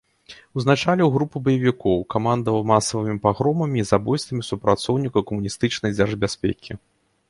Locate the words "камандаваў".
2.15-2.65